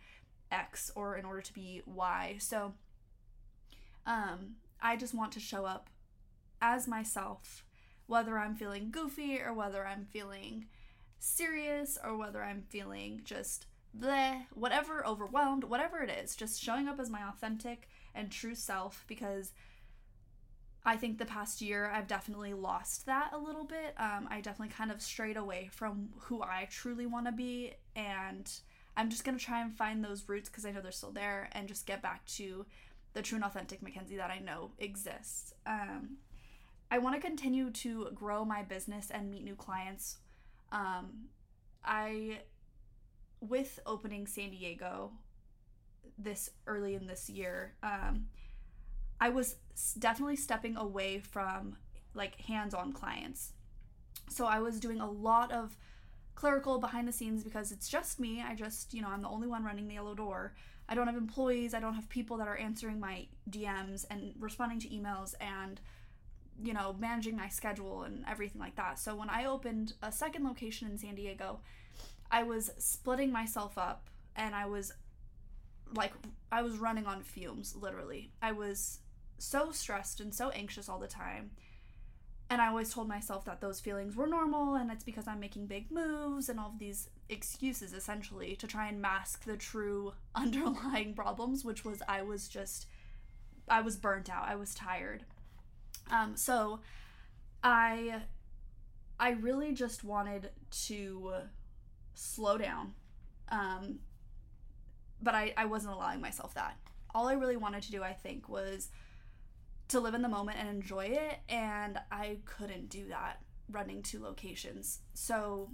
X 0.51 0.91
or 0.95 1.15
in 1.15 1.23
order 1.23 1.41
to 1.41 1.53
be 1.53 1.81
Y. 1.85 2.35
So 2.39 2.73
um, 4.05 4.55
I 4.81 4.97
just 4.97 5.13
want 5.13 5.31
to 5.33 5.39
show 5.39 5.65
up 5.65 5.89
as 6.61 6.87
myself, 6.87 7.63
whether 8.07 8.37
I'm 8.37 8.55
feeling 8.55 8.89
goofy 8.91 9.39
or 9.39 9.53
whether 9.53 9.85
I'm 9.85 10.05
feeling 10.05 10.67
serious 11.19 11.97
or 12.03 12.17
whether 12.17 12.43
I'm 12.43 12.63
feeling 12.69 13.21
just 13.23 13.65
bleh, 13.97 14.45
whatever, 14.53 15.05
overwhelmed, 15.05 15.63
whatever 15.63 16.01
it 16.01 16.09
is, 16.09 16.35
just 16.35 16.61
showing 16.61 16.87
up 16.87 16.99
as 16.99 17.09
my 17.09 17.21
authentic 17.27 17.89
and 18.15 18.31
true 18.31 18.55
self 18.55 19.05
because 19.07 19.51
I 20.85 20.97
think 20.97 21.17
the 21.17 21.25
past 21.25 21.61
year 21.61 21.89
I've 21.89 22.07
definitely 22.07 22.53
lost 22.53 23.05
that 23.05 23.31
a 23.33 23.37
little 23.37 23.63
bit. 23.63 23.93
Um, 23.97 24.27
I 24.29 24.41
definitely 24.41 24.73
kind 24.73 24.91
of 24.91 25.01
strayed 25.01 25.37
away 25.37 25.69
from 25.71 26.09
who 26.19 26.41
I 26.41 26.67
truly 26.69 27.05
want 27.05 27.27
to 27.27 27.31
be 27.31 27.73
and 27.95 28.51
I'm 28.95 29.09
just 29.09 29.23
gonna 29.23 29.39
try 29.39 29.61
and 29.61 29.75
find 29.75 30.03
those 30.03 30.27
roots 30.27 30.49
because 30.49 30.65
I 30.65 30.71
know 30.71 30.81
they're 30.81 30.91
still 30.91 31.11
there 31.11 31.49
and 31.53 31.67
just 31.67 31.85
get 31.85 32.01
back 32.01 32.25
to 32.37 32.65
the 33.13 33.21
true 33.21 33.37
and 33.37 33.45
authentic 33.45 33.81
Mackenzye 33.81 34.17
that 34.17 34.29
I 34.29 34.39
know 34.39 34.71
exists. 34.77 35.53
Um, 35.65 36.17
I 36.93 36.99
want 36.99 37.15
to 37.15 37.19
continue 37.19 37.71
to 37.71 38.09
grow 38.13 38.45
my 38.45 38.61
business 38.61 39.09
and 39.09 39.31
meet 39.31 39.43
new 39.43 39.55
clients. 39.55 40.17
Um, 40.71 41.29
I, 41.83 42.41
with 43.41 43.79
opening 43.87 44.27
San 44.27 44.51
Diego 44.51 45.09
this 46.19 46.51
early 46.67 46.93
in 46.93 47.07
this 47.07 47.31
year, 47.31 47.73
um, 47.81 48.27
I 49.19 49.29
was 49.29 49.55
definitely 49.97 50.35
stepping 50.35 50.77
away 50.77 51.17
from 51.17 51.77
like 52.13 52.39
hands 52.41 52.75
on 52.75 52.93
clients. 52.93 53.53
So 54.29 54.45
I 54.45 54.59
was 54.59 54.79
doing 54.79 55.01
a 55.01 55.09
lot 55.09 55.51
of 55.51 55.75
clerical 56.35 56.77
behind 56.77 57.07
the 57.07 57.11
scenes 57.11 57.43
because 57.43 57.71
it's 57.71 57.89
just 57.89 58.19
me. 58.19 58.43
I 58.47 58.53
just, 58.53 58.93
you 58.93 59.01
know, 59.01 59.09
I'm 59.09 59.23
the 59.23 59.29
only 59.29 59.47
one 59.47 59.63
running 59.63 59.87
the 59.87 59.95
yellow 59.95 60.13
door. 60.13 60.53
I 60.87 60.93
don't 60.93 61.07
have 61.07 61.17
employees. 61.17 61.73
I 61.73 61.79
don't 61.79 61.95
have 61.95 62.07
people 62.07 62.37
that 62.37 62.47
are 62.47 62.57
answering 62.57 62.99
my 62.99 63.25
DMs 63.49 64.05
and 64.11 64.35
responding 64.37 64.79
to 64.81 64.89
emails 64.89 65.33
and, 65.41 65.81
you 66.61 66.73
know, 66.73 66.95
managing 66.99 67.35
my 67.35 67.49
schedule 67.49 68.03
and 68.03 68.23
everything 68.27 68.59
like 68.61 68.75
that. 68.75 68.99
So 68.99 69.15
when 69.15 69.29
I 69.29 69.45
opened 69.45 69.93
a 70.01 70.11
second 70.11 70.43
location 70.43 70.89
in 70.89 70.97
San 70.97 71.15
Diego, 71.15 71.59
I 72.29 72.43
was 72.43 72.71
splitting 72.77 73.31
myself 73.31 73.77
up 73.77 74.09
and 74.35 74.55
I 74.55 74.65
was 74.65 74.91
like, 75.95 76.13
I 76.51 76.61
was 76.61 76.77
running 76.77 77.05
on 77.05 77.21
fumes, 77.23 77.75
literally. 77.75 78.31
I 78.41 78.51
was 78.51 78.99
so 79.37 79.71
stressed 79.71 80.19
and 80.19 80.33
so 80.33 80.49
anxious 80.49 80.89
all 80.89 80.99
the 80.99 81.07
time 81.07 81.51
and 82.53 82.61
I 82.61 82.67
always 82.67 82.93
told 82.93 83.07
myself 83.07 83.45
that 83.45 83.61
those 83.61 83.79
feelings 83.79 84.15
were 84.15 84.27
normal 84.27 84.75
and 84.75 84.91
it's 84.91 85.03
because 85.03 85.27
I'm 85.27 85.39
making 85.39 85.65
big 85.65 85.89
moves 85.89 86.49
and 86.49 86.59
all 86.59 86.67
of 86.67 86.77
these 86.77 87.09
excuses 87.29 87.93
essentially 87.93 88.55
to 88.57 88.67
try 88.67 88.87
and 88.87 89.01
mask 89.01 89.45
the 89.45 89.57
true 89.57 90.13
underlying 90.35 91.15
problems, 91.15 91.65
which 91.65 91.83
was 91.83 92.03
I 92.07 92.21
was 92.21 92.47
just, 92.47 92.85
I 93.67 93.81
was 93.81 93.95
burnt 93.97 94.29
out. 94.29 94.47
I 94.47 94.55
was 94.55 94.75
tired. 94.75 95.25
Um, 96.11 96.35
so 96.35 96.81
I, 97.63 98.21
I 99.19 99.31
really 99.31 99.73
just 99.73 100.03
wanted 100.03 100.49
to 100.85 101.33
slow 102.13 102.57
down. 102.57 102.93
Um, 103.49 103.99
but 105.21 105.35
I, 105.35 105.53
I 105.55 105.65
wasn't 105.65 105.93
allowing 105.93 106.21
myself 106.21 106.53
that. 106.55 106.77
All 107.15 107.27
I 107.27 107.33
really 107.33 107.57
wanted 107.57 107.83
to 107.83 107.91
do, 107.91 108.03
I 108.03 108.13
think, 108.13 108.49
was 108.49 108.89
to 109.89 109.99
live 109.99 110.13
in 110.13 110.21
the 110.21 110.29
moment 110.29 110.57
and 110.59 110.69
enjoy 110.69 111.05
it 111.05 111.39
and 111.49 111.99
I 112.11 112.37
couldn't 112.45 112.89
do 112.89 113.07
that 113.09 113.41
running 113.71 114.01
two 114.01 114.21
locations. 114.21 114.99
So 115.13 115.69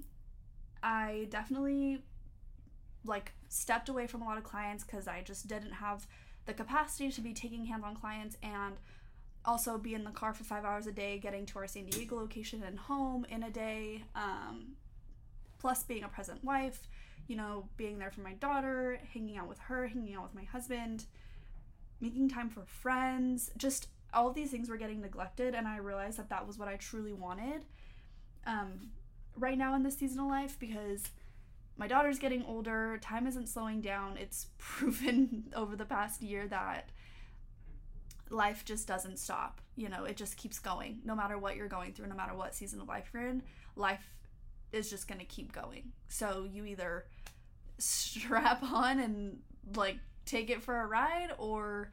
I 0.84 1.28
definitely 1.30 2.04
like 3.06 3.32
stepped 3.48 3.88
away 3.88 4.08
from 4.08 4.22
a 4.22 4.26
lot 4.26 4.38
of 4.38 4.44
clients 4.44 4.84
cuz 4.84 5.08
I 5.08 5.22
just 5.22 5.48
didn't 5.48 5.72
have 5.72 6.06
the 6.46 6.54
capacity 6.54 7.12
to 7.12 7.22
be 7.22 7.34
taking 7.34 7.66
hands-on 7.66 7.96
clients 7.96 8.36
and 8.44 8.76
also 9.50 9.78
be 9.78 9.94
in 9.94 10.04
the 10.04 10.12
car 10.12 10.34
for 10.34 10.44
5 10.44 10.64
hours 10.64 10.88
a 10.88 10.92
day 10.92 11.18
getting 11.18 11.46
to 11.48 11.60
our 11.60 11.68
San 11.68 11.86
Diego 11.86 12.16
location 12.16 12.64
and 12.64 12.78
home 12.78 13.26
in 13.30 13.44
a 13.44 13.50
day 13.50 14.04
um, 14.16 14.76
plus 15.58 15.84
being 15.84 16.04
a 16.04 16.08
present 16.08 16.44
wife, 16.44 16.88
you 17.28 17.36
know, 17.36 17.68
being 17.76 17.98
there 17.98 18.12
for 18.12 18.22
my 18.22 18.34
daughter, 18.34 19.00
hanging 19.14 19.38
out 19.38 19.50
with 19.50 19.60
her, 19.60 19.88
hanging 19.88 20.16
out 20.16 20.24
with 20.24 20.36
my 20.36 20.44
husband, 20.44 21.06
making 22.00 22.30
time 22.30 22.50
for 22.50 22.64
friends, 22.66 23.52
just 23.58 23.88
all 24.14 24.28
of 24.28 24.36
these 24.36 24.52
things 24.52 24.70
were 24.70 24.78
getting 24.78 25.02
neglected 25.02 25.54
and 25.54 25.68
i 25.68 25.78
realized 25.78 26.18
that 26.18 26.30
that 26.30 26.48
was 26.48 26.58
what 26.58 26.68
i 26.68 26.76
truly 26.78 27.14
wanted 27.14 27.64
um, 28.48 28.90
right 29.36 29.56
now 29.56 29.76
in 29.76 29.84
this 29.84 29.98
season 29.98 30.20
of 30.20 30.26
life 30.26 30.58
because 30.60 31.04
my 31.80 31.88
daughter's 31.88 32.20
getting 32.20 32.44
older, 32.46 33.00
time 33.02 33.26
isn't 33.26 33.48
slowing 33.48 33.80
down. 33.80 34.18
It's 34.18 34.48
proven 34.58 35.46
over 35.56 35.76
the 35.76 35.86
past 35.86 36.22
year 36.22 36.46
that 36.50 36.90
life 38.30 38.64
just 38.66 38.88
doesn't 38.88 39.18
stop. 39.18 39.62
You 39.76 39.90
know, 39.90 40.06
it 40.06 40.18
just 40.18 40.38
keeps 40.38 40.60
going. 40.60 41.00
No 41.04 41.16
matter 41.16 41.38
what 41.38 41.56
you're 41.56 41.68
going 41.68 41.94
through, 41.94 42.08
no 42.08 42.16
matter 42.16 42.36
what 42.36 42.56
season 42.56 42.82
of 42.82 42.88
life 42.88 43.10
you're 43.14 43.28
in, 43.28 43.44
life 43.76 44.16
is 44.72 44.90
just 44.90 45.08
going 45.08 45.20
to 45.20 45.26
keep 45.26 45.52
going. 45.52 45.92
So 46.10 46.48
you 46.50 46.66
either 46.66 47.06
strap 47.78 48.62
on 48.74 49.00
and 49.00 49.40
like 49.76 49.98
take 50.26 50.50
it 50.50 50.62
for 50.62 50.82
a 50.82 50.88
ride 50.88 51.30
or 51.38 51.92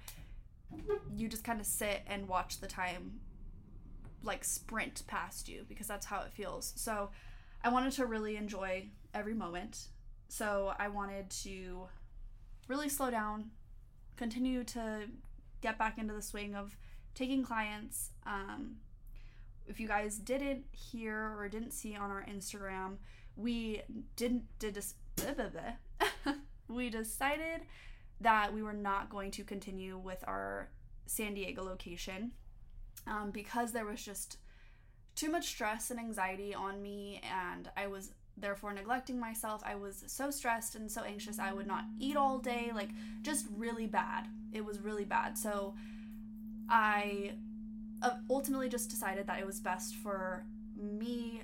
you 1.15 1.29
just 1.29 1.45
kind 1.45 1.61
of 1.61 1.67
sit 1.67 2.03
and 2.07 2.29
watch 2.29 2.61
the 2.61 2.67
time 2.67 3.21
like 4.23 4.45
sprint 4.45 5.03
past 5.07 5.49
you 5.49 5.65
because 5.69 5.87
that's 5.87 6.07
how 6.07 6.21
it 6.21 6.33
feels. 6.33 6.73
So 6.77 7.11
I 7.63 7.69
wanted 7.69 7.93
to 7.95 8.07
really 8.07 8.37
enjoy 8.37 8.89
every 9.15 9.35
moment. 9.35 9.89
So 10.29 10.75
I 10.79 10.89
wanted 10.89 11.31
to 11.31 11.87
really 12.69 12.89
slow 12.89 13.11
down, 13.11 13.51
continue 14.17 14.65
to 14.65 15.05
get 15.61 15.79
back 15.79 15.99
into 15.99 16.15
the 16.15 16.23
swing 16.23 16.55
of 16.55 16.77
taking 17.15 17.43
clients. 17.43 18.11
Um, 18.25 18.77
if 19.67 19.81
you 19.81 19.89
guys 19.89 20.19
didn't 20.19 20.65
hear 20.73 21.35
or 21.37 21.49
didn't 21.49 21.73
see 21.73 21.97
on 21.97 22.11
our 22.11 22.25
Instagram, 22.25 22.97
we 23.37 23.83
didn't 24.17 24.45
did 24.59 24.83
we 26.69 26.91
decided 26.91 27.63
that 28.21 28.53
we 28.53 28.63
were 28.63 28.73
not 28.73 29.11
going 29.11 29.31
to 29.33 29.45
continue 29.45 29.99
with 29.99 30.25
our 30.27 30.71
San 31.07 31.35
Diego 31.35 31.63
location 31.63 32.33
um, 33.07 33.31
because 33.31 33.73
there 33.73 33.85
was 33.85 34.03
just 34.03 34.39
too 35.15 35.31
much 35.31 35.47
stress 35.47 35.91
and 35.91 35.99
anxiety 35.99 36.55
on 36.55 36.83
me, 36.83 37.21
and 37.23 37.71
I 37.77 37.87
was 37.87 38.13
therefore 38.37 38.73
neglecting 38.73 39.19
myself. 39.19 39.63
I 39.65 39.75
was 39.75 40.05
so 40.07 40.31
stressed 40.31 40.75
and 40.75 40.91
so 40.91 41.03
anxious. 41.03 41.39
I 41.39 41.53
would 41.53 41.67
not 41.67 41.85
eat 41.99 42.17
all 42.17 42.39
day, 42.39 42.71
like 42.75 42.91
just 43.23 43.47
really 43.57 43.87
bad. 43.87 44.27
It 44.53 44.65
was 44.65 44.79
really 44.81 45.05
bad. 45.05 45.39
So 45.39 45.75
I 46.69 47.33
uh, 48.03 48.11
ultimately 48.29 48.69
just 48.69 48.91
decided 48.91 49.27
that 49.27 49.39
it 49.39 49.47
was 49.47 49.61
best 49.61 49.97
for 49.97 50.45
me 50.77 51.43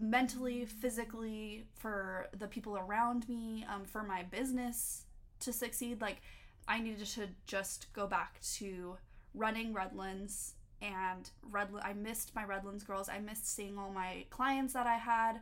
mentally, 0.00 0.66
physically, 0.66 1.66
for 1.74 2.28
the 2.36 2.46
people 2.46 2.76
around 2.76 3.28
me, 3.28 3.64
um, 3.72 3.84
for 3.84 4.02
my 4.02 4.24
business 4.24 5.04
to 5.40 5.52
succeed. 5.52 6.00
Like, 6.00 6.20
I 6.68 6.80
needed 6.80 7.06
to 7.06 7.28
just 7.46 7.92
go 7.92 8.06
back 8.06 8.40
to 8.56 8.96
running 9.34 9.72
Redlands 9.72 10.54
and 10.82 11.30
Redland. 11.50 11.84
I 11.84 11.92
missed 11.92 12.34
my 12.34 12.44
Redlands 12.44 12.84
girls. 12.84 13.08
I 13.08 13.18
missed 13.18 13.54
seeing 13.54 13.78
all 13.78 13.90
my 13.90 14.24
clients 14.30 14.74
that 14.74 14.86
I 14.86 14.96
had. 14.96 15.40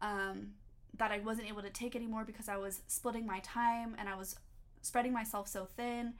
Um, 0.00 0.52
that 0.96 1.10
I 1.12 1.18
wasn't 1.20 1.48
able 1.48 1.62
to 1.62 1.70
take 1.70 1.96
anymore 1.96 2.24
because 2.24 2.48
I 2.48 2.56
was 2.56 2.80
splitting 2.86 3.26
my 3.26 3.40
time 3.40 3.94
and 3.98 4.08
I 4.08 4.16
was 4.16 4.36
spreading 4.82 5.12
myself 5.12 5.48
so 5.48 5.64
thin. 5.64 6.14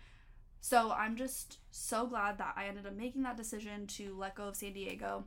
So 0.60 0.92
I'm 0.92 1.16
just 1.16 1.58
so 1.70 2.06
glad 2.06 2.38
that 2.38 2.54
I 2.56 2.66
ended 2.66 2.86
up 2.86 2.94
making 2.94 3.22
that 3.22 3.36
decision 3.36 3.86
to 3.88 4.16
let 4.16 4.34
go 4.34 4.44
of 4.44 4.56
San 4.56 4.72
Diego. 4.72 5.24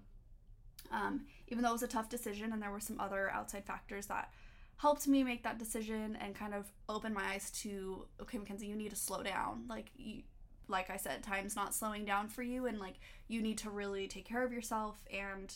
Um, 0.92 1.26
even 1.48 1.64
though 1.64 1.70
it 1.70 1.74
was 1.74 1.84
a 1.84 1.88
tough 1.88 2.10
decision 2.10 2.52
and 2.52 2.62
there 2.62 2.72
were 2.72 2.80
some 2.80 3.00
other 3.00 3.30
outside 3.32 3.66
factors 3.66 4.08
that 4.08 4.32
helped 4.78 5.08
me 5.08 5.24
make 5.24 5.44
that 5.44 5.60
decision 5.60 6.18
and 6.20 6.36
kind 6.36 6.54
of 6.54 6.72
open 6.90 7.14
my 7.14 7.24
eyes 7.34 7.52
to 7.52 8.06
okay 8.20 8.38
mackenzye 8.38 8.68
you 8.68 8.76
need 8.76 8.90
to 8.90 8.96
slow 8.96 9.24
down 9.24 9.64
like 9.70 9.92
you, 9.96 10.24
like 10.68 10.90
i 10.90 10.98
said 10.98 11.24
time's 11.24 11.56
not 11.56 11.74
slowing 11.74 12.04
down 12.04 12.28
for 12.28 12.44
you 12.44 12.66
and 12.66 12.80
like 12.80 12.96
you 13.28 13.42
need 13.42 13.58
to 13.58 13.70
really 13.70 14.08
take 14.08 14.26
care 14.26 14.44
of 14.44 14.52
yourself 14.52 14.98
and 15.14 15.56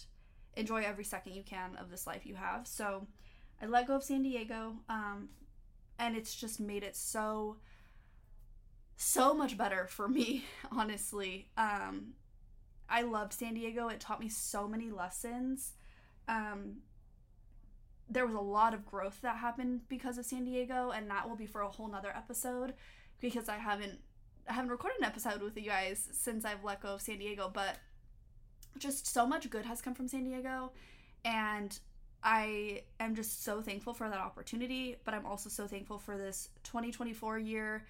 enjoy 0.57 0.81
every 0.81 1.03
second 1.03 1.33
you 1.33 1.43
can 1.43 1.75
of 1.79 1.89
this 1.89 2.07
life 2.07 2.25
you 2.25 2.35
have. 2.35 2.67
So 2.67 3.07
i 3.61 3.65
let 3.65 3.87
go 3.87 3.95
of 3.95 4.03
san 4.03 4.21
diego 4.21 4.75
um, 4.87 5.29
and 5.97 6.15
it's 6.15 6.35
just 6.35 6.59
made 6.59 6.83
it 6.83 6.95
so 6.95 7.57
so 8.97 9.33
much 9.33 9.57
better 9.57 9.87
for 9.87 10.07
me 10.07 10.45
honestly. 10.71 11.49
Um, 11.57 12.13
i 12.89 13.01
loved 13.01 13.33
san 13.33 13.53
diego. 13.53 13.87
It 13.87 13.99
taught 13.99 14.19
me 14.19 14.29
so 14.29 14.67
many 14.67 14.89
lessons. 14.91 15.73
Um, 16.27 16.77
there 18.09 18.25
was 18.25 18.35
a 18.35 18.39
lot 18.39 18.73
of 18.73 18.85
growth 18.85 19.19
that 19.21 19.37
happened 19.37 19.81
because 19.89 20.17
of 20.17 20.25
San 20.25 20.45
Diego, 20.45 20.91
and 20.91 21.09
that 21.09 21.27
will 21.27 21.35
be 21.35 21.45
for 21.45 21.61
a 21.61 21.69
whole 21.69 21.87
nother 21.87 22.13
episode 22.15 22.73
because 23.19 23.49
I 23.49 23.57
haven't 23.57 23.99
I 24.49 24.53
haven't 24.53 24.71
recorded 24.71 24.99
an 24.99 25.05
episode 25.05 25.41
with 25.41 25.57
you 25.57 25.63
guys 25.63 26.07
since 26.13 26.45
I've 26.45 26.63
let 26.63 26.81
go 26.81 26.93
of 26.93 27.01
San 27.01 27.19
Diego, 27.19 27.51
but 27.53 27.77
just 28.77 29.07
so 29.07 29.25
much 29.25 29.49
good 29.49 29.65
has 29.65 29.81
come 29.81 29.93
from 29.93 30.07
San 30.07 30.23
Diego 30.23 30.71
and 31.25 31.77
I 32.23 32.83
am 32.99 33.15
just 33.15 33.43
so 33.43 33.61
thankful 33.61 33.93
for 33.93 34.09
that 34.09 34.19
opportunity, 34.19 34.97
but 35.05 35.13
I'm 35.13 35.25
also 35.25 35.49
so 35.49 35.67
thankful 35.67 35.99
for 35.99 36.17
this 36.17 36.49
2024 36.63 37.39
year 37.39 37.85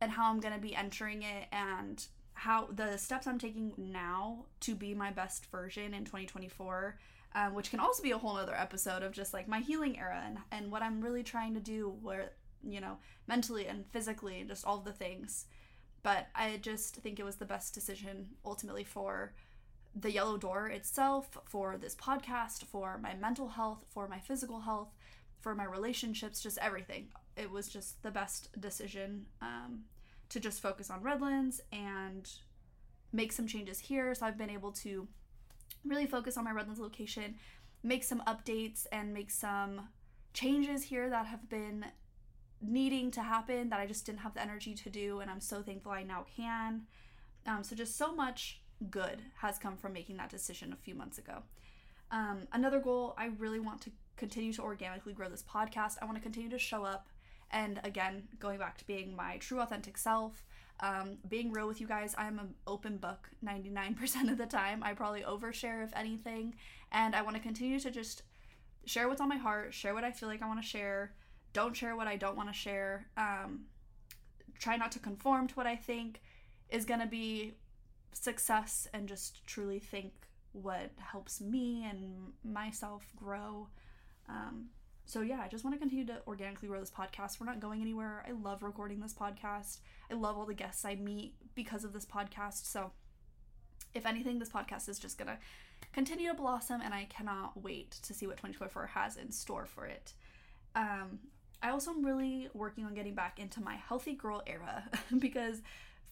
and 0.00 0.10
how 0.10 0.30
I'm 0.30 0.40
going 0.40 0.54
to 0.54 0.60
be 0.60 0.74
entering 0.74 1.22
it 1.22 1.46
and 1.52 2.04
how 2.34 2.68
the 2.72 2.96
steps 2.96 3.26
I'm 3.26 3.38
taking 3.38 3.72
now 3.76 4.46
to 4.60 4.74
be 4.74 4.94
my 4.94 5.10
best 5.10 5.46
version 5.46 5.94
in 5.94 6.04
2024 6.04 6.98
um, 7.34 7.54
which 7.54 7.70
can 7.70 7.80
also 7.80 8.02
be 8.02 8.10
a 8.10 8.18
whole 8.18 8.36
other 8.36 8.54
episode 8.54 9.02
of 9.02 9.12
just 9.12 9.32
like 9.32 9.46
my 9.46 9.60
healing 9.60 9.98
era 9.98 10.22
and, 10.26 10.38
and 10.50 10.70
what 10.70 10.82
I'm 10.82 11.00
really 11.00 11.22
trying 11.22 11.54
to 11.54 11.60
do 11.60 11.94
where, 12.02 12.32
you 12.62 12.80
know, 12.80 12.98
mentally 13.28 13.66
and 13.66 13.86
physically 13.86 14.40
and 14.40 14.48
just 14.48 14.64
all 14.64 14.78
the 14.78 14.92
things. 14.92 15.46
But 16.02 16.28
I 16.34 16.58
just 16.60 16.96
think 16.96 17.20
it 17.20 17.24
was 17.24 17.36
the 17.36 17.44
best 17.44 17.72
decision 17.72 18.30
ultimately 18.44 18.84
for 18.84 19.32
the 19.94 20.12
yellow 20.12 20.36
door 20.36 20.68
itself, 20.68 21.38
for 21.44 21.76
this 21.76 21.94
podcast, 21.94 22.64
for 22.64 22.98
my 22.98 23.14
mental 23.14 23.48
health, 23.48 23.84
for 23.90 24.06
my 24.08 24.18
physical 24.18 24.60
health, 24.60 24.88
for 25.40 25.54
my 25.54 25.64
relationships, 25.64 26.40
just 26.40 26.58
everything. 26.58 27.08
It 27.36 27.50
was 27.50 27.68
just 27.68 28.02
the 28.02 28.10
best 28.10 28.60
decision 28.60 29.26
um, 29.40 29.84
to 30.28 30.38
just 30.38 30.62
focus 30.62 30.90
on 30.90 31.02
Redlands 31.02 31.60
and 31.72 32.30
make 33.12 33.32
some 33.32 33.46
changes 33.46 33.78
here. 33.80 34.14
So 34.14 34.26
I've 34.26 34.38
been 34.38 34.50
able 34.50 34.72
to 34.72 35.08
really 35.84 36.06
focus 36.06 36.36
on 36.36 36.44
my 36.44 36.52
Redlands 36.52 36.80
location, 36.80 37.36
make 37.82 38.04
some 38.04 38.22
updates 38.26 38.86
and 38.92 39.12
make 39.12 39.30
some 39.30 39.88
changes 40.32 40.84
here 40.84 41.10
that 41.10 41.26
have 41.26 41.48
been 41.48 41.86
needing 42.62 43.10
to 43.10 43.22
happen 43.22 43.70
that 43.70 43.80
I 43.80 43.86
just 43.86 44.04
didn't 44.04 44.20
have 44.20 44.34
the 44.34 44.42
energy 44.42 44.74
to 44.74 44.90
do, 44.90 45.20
and 45.20 45.30
I'm 45.30 45.40
so 45.40 45.62
thankful 45.62 45.92
I 45.92 46.02
now 46.02 46.26
can. 46.36 46.82
Um, 47.46 47.64
so, 47.64 47.74
just 47.74 47.96
so 47.96 48.14
much 48.14 48.60
good 48.88 49.22
has 49.38 49.58
come 49.58 49.76
from 49.76 49.92
making 49.92 50.16
that 50.16 50.30
decision 50.30 50.72
a 50.72 50.76
few 50.76 50.94
months 50.94 51.18
ago. 51.18 51.42
Um, 52.10 52.48
another 52.52 52.80
goal 52.80 53.14
I 53.18 53.30
really 53.38 53.60
want 53.60 53.80
to 53.82 53.90
continue 54.16 54.52
to 54.54 54.62
organically 54.62 55.12
grow 55.12 55.28
this 55.28 55.42
podcast. 55.42 55.96
I 56.00 56.04
want 56.04 56.16
to 56.16 56.22
continue 56.22 56.50
to 56.50 56.58
show 56.58 56.84
up 56.84 57.08
and 57.50 57.80
again, 57.84 58.28
going 58.38 58.58
back 58.58 58.78
to 58.78 58.86
being 58.86 59.16
my 59.16 59.38
true 59.38 59.60
authentic 59.60 59.98
self, 59.98 60.44
um, 60.80 61.18
being 61.28 61.52
real 61.52 61.66
with 61.66 61.80
you 61.80 61.86
guys, 61.86 62.14
I'm 62.16 62.38
an 62.38 62.54
open 62.66 62.96
book 62.96 63.28
99% 63.44 64.30
of 64.30 64.38
the 64.38 64.46
time. 64.46 64.82
I 64.82 64.94
probably 64.94 65.22
overshare 65.22 65.84
if 65.84 65.94
anything, 65.96 66.54
and 66.92 67.14
I 67.14 67.22
want 67.22 67.36
to 67.36 67.42
continue 67.42 67.80
to 67.80 67.90
just 67.90 68.22
share 68.86 69.08
what's 69.08 69.20
on 69.20 69.28
my 69.28 69.36
heart, 69.36 69.74
share 69.74 69.94
what 69.94 70.04
I 70.04 70.12
feel 70.12 70.28
like 70.28 70.42
I 70.42 70.46
want 70.46 70.62
to 70.62 70.66
share, 70.66 71.12
don't 71.52 71.76
share 71.76 71.96
what 71.96 72.06
I 72.06 72.16
don't 72.16 72.36
want 72.36 72.48
to 72.48 72.54
share. 72.54 73.08
Um, 73.16 73.66
try 74.58 74.76
not 74.76 74.92
to 74.92 74.98
conform 74.98 75.48
to 75.48 75.54
what 75.54 75.66
I 75.66 75.74
think 75.76 76.20
is 76.70 76.84
going 76.84 77.00
to 77.00 77.06
be 77.06 77.54
success 78.12 78.88
and 78.92 79.08
just 79.08 79.46
truly 79.46 79.78
think 79.78 80.12
what 80.52 80.90
helps 80.98 81.40
me 81.40 81.84
and 81.88 82.32
myself 82.44 83.06
grow. 83.16 83.68
Um, 84.28 84.66
so 85.04 85.20
yeah, 85.22 85.40
I 85.42 85.48
just 85.48 85.64
want 85.64 85.74
to 85.74 85.78
continue 85.78 86.06
to 86.06 86.22
organically 86.26 86.68
grow 86.68 86.80
this 86.80 86.90
podcast. 86.90 87.40
We're 87.40 87.46
not 87.46 87.60
going 87.60 87.80
anywhere. 87.80 88.24
I 88.28 88.32
love 88.32 88.62
recording 88.62 89.00
this 89.00 89.14
podcast. 89.14 89.78
I 90.10 90.14
love 90.14 90.36
all 90.38 90.46
the 90.46 90.54
guests 90.54 90.84
I 90.84 90.94
meet 90.94 91.34
because 91.54 91.84
of 91.84 91.92
this 91.92 92.06
podcast. 92.06 92.66
So 92.66 92.92
if 93.94 94.06
anything, 94.06 94.38
this 94.38 94.48
podcast 94.48 94.88
is 94.88 94.98
just 94.98 95.18
gonna 95.18 95.38
continue 95.92 96.28
to 96.28 96.34
blossom, 96.34 96.80
and 96.80 96.94
I 96.94 97.06
cannot 97.10 97.60
wait 97.60 97.90
to 98.02 98.14
see 98.14 98.26
what 98.26 98.36
2024 98.36 98.86
has 98.86 99.16
in 99.16 99.32
store 99.32 99.66
for 99.66 99.86
it. 99.86 100.12
Um, 100.74 101.18
I 101.62 101.70
also 101.70 101.90
am 101.90 102.04
really 102.04 102.48
working 102.54 102.84
on 102.84 102.94
getting 102.94 103.14
back 103.14 103.38
into 103.38 103.60
my 103.60 103.74
healthy 103.74 104.14
girl 104.14 104.42
era 104.46 104.84
because 105.18 105.60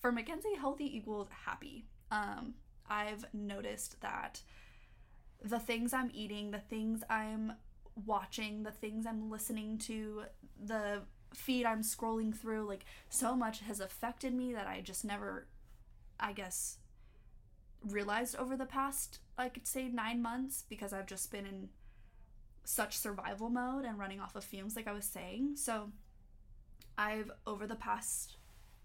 for 0.01 0.13
Mackenzye, 0.13 0.57
healthy 0.59 0.97
equals 0.97 1.29
happy. 1.45 1.87
Um, 2.11 2.55
I've 2.89 3.25
noticed 3.33 4.01
that 4.01 4.41
the 5.43 5.59
things 5.59 5.93
I'm 5.93 6.11
eating, 6.13 6.51
the 6.51 6.59
things 6.59 7.03
I'm 7.11 7.53
watching, 8.07 8.63
the 8.63 8.71
things 8.71 9.07
I'm 9.07 9.31
listening 9.31 9.79
to, 9.79 10.23
the 10.63 11.03
feed 11.35 11.67
I'm 11.67 11.83
scrolling 11.83 12.35
through, 12.35 12.67
like 12.67 12.85
so 13.09 13.37
much 13.37 13.61
has 13.61 13.81
affected 13.81 14.35
me 14.35 14.53
that 14.55 14.67
I 14.67 14.81
just 14.81 15.05
never, 15.05 15.47
I 16.19 16.33
guess, 16.33 16.79
realized 17.87 18.37
over 18.37 18.57
the 18.57 18.67
past, 18.67 19.19
I 19.37 19.49
could 19.49 19.67
say, 19.67 19.89
nine 19.89 20.23
months 20.23 20.65
because 20.69 20.93
I've 20.93 21.07
just 21.07 21.31
been 21.31 21.47
in 21.47 21.69
such 22.65 22.97
survival 22.97 23.49
mode 23.51 23.85
and 23.85 23.99
running 23.99 24.21
off 24.21 24.37
of 24.37 24.45
fumes, 24.45 24.77
like 24.77 24.89
I 24.89 24.93
was 24.93 25.05
saying. 25.05 25.57
So 25.57 25.91
I've, 26.97 27.31
over 27.47 27.67
the 27.67 27.77
past, 27.77 28.38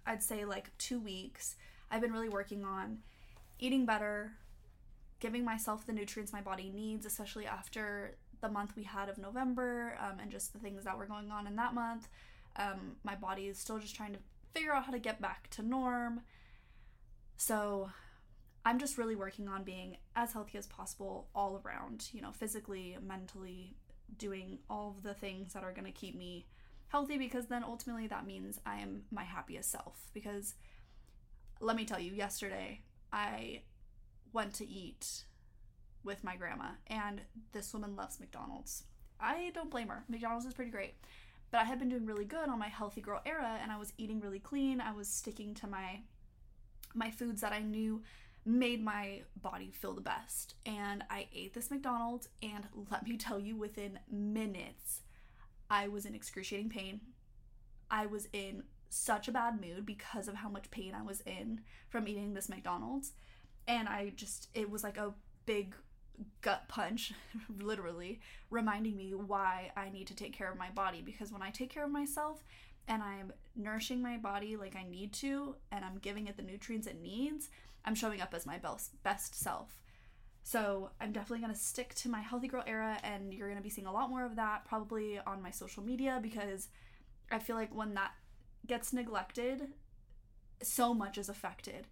I'd 0.06 0.24
say 0.24 0.46
like 0.46 0.76
two 0.78 1.00
weeks, 1.00 1.56
I've 1.90 2.02
been 2.02 2.14
really 2.14 2.30
working 2.30 2.64
on 2.66 3.00
eating 3.60 3.86
better, 3.86 4.32
giving 5.20 5.46
myself 5.46 5.86
the 5.86 5.94
nutrients 5.94 6.34
my 6.34 6.42
body 6.42 6.72
needs, 6.74 7.06
especially 7.06 7.46
after 7.46 8.16
the 8.42 8.50
month 8.50 8.74
we 8.76 8.84
had 8.84 9.10
of 9.10 9.18
November 9.18 9.98
um, 10.00 10.20
and 10.22 10.32
just 10.32 10.54
the 10.54 10.60
things 10.60 10.84
that 10.84 10.98
were 10.98 11.06
going 11.06 11.32
on 11.32 11.48
in 11.48 11.56
that 11.56 11.74
month. 11.74 12.08
Um, 12.58 12.98
my 13.04 13.16
body 13.16 13.48
is 13.48 13.58
still 13.58 13.80
just 13.80 13.96
trying 13.96 14.14
to 14.14 14.20
figure 14.54 14.74
out 14.74 14.86
how 14.86 14.92
to 14.92 15.00
get 15.00 15.22
back 15.22 15.50
to 15.52 15.62
norm. 15.62 16.22
So 17.38 17.90
I'm 18.66 18.80
just 18.80 18.98
really 18.98 19.16
working 19.16 19.48
on 19.48 19.64
being 19.64 19.98
as 20.16 20.34
healthy 20.34 20.58
as 20.58 20.68
possible 20.68 21.28
all 21.34 21.62
around, 21.66 22.10
you 22.14 22.22
know, 22.22 22.32
physically, 22.32 22.98
mentally, 23.06 23.76
doing 24.18 24.60
all 24.70 24.96
of 24.96 25.04
the 25.04 25.14
things 25.14 25.54
that 25.54 25.64
are 25.64 25.72
going 25.72 25.86
to 25.86 25.92
keep 25.92 26.16
me 26.16 26.46
healthy 26.94 27.18
because 27.18 27.48
then 27.48 27.64
ultimately 27.64 28.06
that 28.06 28.28
means 28.28 28.60
I 28.68 28.76
am 28.78 29.02
my 29.10 29.24
happiest 29.24 29.72
self. 29.72 30.12
Because 30.14 30.54
let 31.60 31.76
me 31.76 31.86
tell 31.86 32.00
you, 32.00 32.14
yesterday 32.14 32.82
I 33.12 33.64
went 34.32 34.54
to 34.56 34.70
eat 34.70 35.24
with 36.04 36.24
my 36.24 36.36
grandma, 36.36 36.70
and 36.86 37.22
this 37.52 37.74
woman 37.74 37.96
loves 37.96 38.20
McDonald's. 38.20 38.84
I 39.20 39.52
don't 39.56 39.72
blame 39.72 39.88
her. 39.88 40.04
McDonald's 40.08 40.46
is 40.46 40.54
pretty 40.54 40.70
great. 40.70 40.94
But 41.50 41.62
I 41.62 41.64
had 41.64 41.80
been 41.80 41.90
doing 41.90 42.06
really 42.06 42.26
good 42.26 42.48
on 42.48 42.60
my 42.60 42.68
healthy 42.68 43.02
girl 43.02 43.22
era 43.26 43.60
and 43.62 43.72
I 43.72 43.78
was 43.78 43.94
eating 43.98 44.20
really 44.20 44.40
clean. 44.40 44.82
I 44.82 44.92
was 44.92 45.08
sticking 45.08 45.54
to 45.56 45.68
my 45.68 46.02
my 46.96 47.10
foods 47.12 47.42
that 47.42 47.54
I 47.54 47.60
knew 47.60 48.02
made 48.44 48.84
my 48.84 49.22
body 49.42 49.72
feel 49.72 49.94
the 49.94 50.02
best. 50.02 50.56
And 50.66 51.04
I 51.10 51.28
ate 51.34 51.54
this 51.54 51.70
McDonald's 51.70 52.28
and 52.42 52.68
let 52.92 53.08
me 53.08 53.18
tell 53.18 53.40
you 53.40 53.56
within 53.56 54.00
minutes 54.12 55.02
I 55.70 55.88
was 55.88 56.06
in 56.06 56.16
excruciating 56.16 56.70
pain. 56.70 57.02
I 57.90 58.06
was 58.06 58.28
in 58.34 58.64
such 58.90 59.28
a 59.28 59.32
bad 59.32 59.60
mood 59.60 59.86
because 59.86 60.28
of 60.28 60.36
how 60.36 60.50
much 60.50 60.70
pain 60.72 60.94
I 60.96 61.02
was 61.04 61.22
in 61.22 61.62
from 61.90 62.08
eating 62.08 62.34
this 62.34 62.50
McDonald's. 62.50 63.14
And 63.68 63.88
I 63.88 64.14
just, 64.16 64.50
it 64.54 64.70
was 64.70 64.84
like 64.84 64.98
a 64.98 65.14
big 65.46 65.76
gut 66.42 66.68
punch, 66.68 67.14
literally, 67.60 68.20
reminding 68.50 68.96
me 68.96 69.14
why 69.14 69.72
I 69.76 69.90
need 69.90 70.08
to 70.08 70.16
take 70.16 70.34
care 70.34 70.52
of 70.52 70.58
my 70.58 70.70
body. 70.70 71.02
Because 71.02 71.32
when 71.32 71.42
I 71.42 71.50
take 71.50 71.70
care 71.70 71.86
of 71.86 71.92
myself 71.92 72.44
and 72.88 73.02
I'm 73.02 73.34
nourishing 73.56 74.02
my 74.02 74.18
body 74.18 74.56
like 74.58 74.76
I 74.76 74.84
need 74.84 75.14
to, 75.14 75.56
and 75.72 75.84
I'm 75.84 75.98
giving 75.98 76.28
it 76.28 76.38
the 76.38 76.44
nutrients 76.44 76.88
it 76.88 77.02
needs, 77.02 77.50
I'm 77.86 77.96
showing 77.96 78.22
up 78.22 78.34
as 78.34 78.46
my 78.46 78.60
best, 78.60 79.36
self. 79.36 79.80
So 80.44 80.92
I'm 81.00 81.12
definitely 81.12 81.40
going 81.40 81.54
to 81.54 81.60
stick 81.60 81.96
to 81.96 82.10
my 82.10 82.20
healthy 82.20 82.48
girl 82.48 82.64
era, 82.68 83.00
and 83.04 83.34
you're 83.34 83.48
going 83.48 83.58
to 83.58 83.64
be 83.64 83.70
seeing 83.70 83.88
a 83.88 83.92
lot 83.94 84.10
more 84.10 84.26
of 84.26 84.36
that 84.36 84.66
probably 84.66 85.20
on 85.26 85.42
my 85.42 85.52
social 85.52 85.84
media 85.84 86.20
because 86.22 86.68
I 87.32 87.40
feel 87.40 87.56
like 87.56 87.74
when 87.74 87.94
that 87.94 88.12
gets 88.68 88.92
neglected, 88.92 89.70
so 90.62 90.94
much 90.94 91.18
is 91.18 91.30
affected 91.30 91.88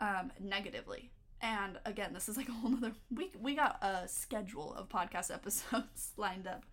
um, 0.00 0.32
negatively 0.40 1.10
and 1.44 1.78
again, 1.84 2.14
this 2.14 2.28
is 2.28 2.38
like 2.38 2.48
a 2.48 2.52
whole 2.52 2.70
nother 2.70 2.92
we 3.14 3.30
we 3.38 3.54
got 3.54 3.78
a 3.82 4.08
schedule 4.08 4.74
of 4.74 4.88
podcast 4.88 5.30
episodes 5.34 6.12
lined 6.16 6.46
up. 6.46 6.64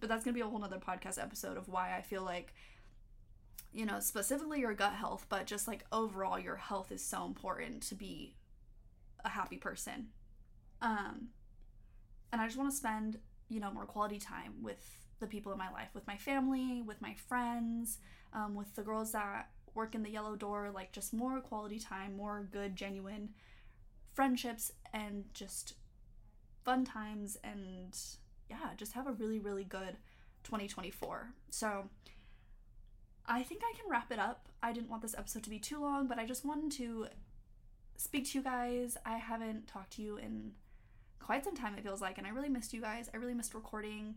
But 0.00 0.10
that's 0.10 0.22
gonna 0.22 0.34
be 0.34 0.42
a 0.42 0.46
whole 0.46 0.58
nother 0.58 0.78
podcast 0.78 1.20
episode 1.20 1.56
of 1.56 1.68
why 1.68 1.96
I 1.96 2.02
feel 2.02 2.22
like 2.22 2.52
you 3.72 3.84
know, 3.84 4.00
specifically 4.00 4.60
your 4.60 4.72
gut 4.74 4.94
health, 4.94 5.26
but 5.28 5.46
just 5.46 5.66
like 5.66 5.84
overall 5.92 6.38
your 6.38 6.56
health 6.56 6.90
is 6.90 7.04
so 7.04 7.24
important 7.24 7.82
to 7.82 7.94
be 7.94 8.34
a 9.24 9.30
happy 9.30 9.56
person. 9.56 10.08
Um 10.80 11.28
and 12.32 12.40
I 12.40 12.46
just 12.46 12.58
want 12.58 12.70
to 12.70 12.76
spend, 12.76 13.18
you 13.48 13.60
know, 13.60 13.70
more 13.72 13.86
quality 13.86 14.18
time 14.18 14.54
with 14.62 14.84
the 15.20 15.26
people 15.26 15.50
in 15.52 15.58
my 15.58 15.70
life, 15.72 15.88
with 15.94 16.06
my 16.06 16.16
family, 16.16 16.82
with 16.82 17.00
my 17.00 17.14
friends, 17.26 17.98
um, 18.32 18.54
with 18.54 18.74
the 18.74 18.82
girls 18.82 19.12
that 19.12 19.48
work 19.74 19.94
in 19.94 20.02
the 20.02 20.10
yellow 20.10 20.36
door, 20.36 20.70
like 20.74 20.92
just 20.92 21.12
more 21.12 21.40
quality 21.40 21.78
time, 21.78 22.16
more 22.16 22.46
good, 22.52 22.76
genuine 22.76 23.30
friendships 24.12 24.72
and 24.92 25.24
just 25.32 25.74
fun 26.64 26.84
times 26.84 27.38
and 27.42 27.96
yeah, 28.50 28.70
just 28.76 28.92
have 28.92 29.06
a 29.06 29.12
really, 29.12 29.38
really 29.38 29.64
good 29.64 29.96
2024. 30.44 31.32
So 31.50 31.88
I 33.26 33.42
think 33.42 33.62
I 33.62 33.76
can 33.76 33.90
wrap 33.90 34.10
it 34.10 34.18
up. 34.18 34.48
I 34.62 34.72
didn't 34.72 34.90
want 34.90 35.02
this 35.02 35.14
episode 35.16 35.42
to 35.44 35.50
be 35.50 35.58
too 35.58 35.80
long, 35.80 36.06
but 36.06 36.18
I 36.18 36.26
just 36.26 36.44
wanted 36.44 36.72
to 36.72 37.06
speak 37.96 38.30
to 38.30 38.38
you 38.38 38.44
guys. 38.44 38.96
I 39.04 39.18
haven't 39.18 39.66
talked 39.66 39.92
to 39.94 40.02
you 40.02 40.16
in 40.16 40.52
quite 41.20 41.44
some 41.44 41.54
time, 41.54 41.74
it 41.76 41.82
feels 41.82 42.00
like, 42.00 42.18
and 42.18 42.26
I 42.26 42.30
really 42.30 42.48
missed 42.48 42.72
you 42.72 42.80
guys. 42.80 43.10
I 43.12 43.16
really 43.16 43.34
missed 43.34 43.54
recording. 43.54 44.16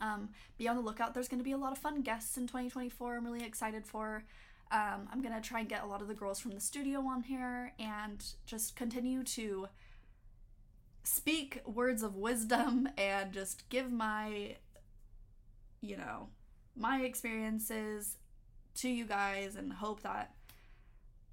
Um, 0.00 0.30
be 0.58 0.68
on 0.68 0.76
the 0.76 0.82
lookout. 0.82 1.14
There's 1.14 1.28
going 1.28 1.40
to 1.40 1.44
be 1.44 1.52
a 1.52 1.56
lot 1.56 1.72
of 1.72 1.78
fun 1.78 2.02
guests 2.02 2.36
in 2.36 2.46
2024. 2.46 3.16
I'm 3.16 3.24
really 3.24 3.44
excited 3.44 3.86
for. 3.86 4.24
Um, 4.70 5.08
I'm 5.12 5.22
gonna 5.22 5.40
try 5.40 5.60
and 5.60 5.68
get 5.68 5.84
a 5.84 5.86
lot 5.86 6.02
of 6.02 6.08
the 6.08 6.14
girls 6.14 6.40
from 6.40 6.50
the 6.50 6.60
studio 6.60 6.98
on 7.00 7.22
here 7.22 7.72
and 7.78 8.24
just 8.46 8.74
continue 8.74 9.22
to 9.22 9.68
speak 11.04 11.60
words 11.64 12.02
of 12.02 12.16
wisdom 12.16 12.88
and 12.98 13.32
just 13.32 13.68
give 13.68 13.92
my, 13.92 14.56
you 15.80 15.96
know, 15.96 16.30
my 16.74 17.02
experiences 17.02 18.16
to 18.74 18.88
you 18.88 19.04
guys 19.04 19.54
and 19.54 19.72
hope 19.72 20.02
that 20.02 20.34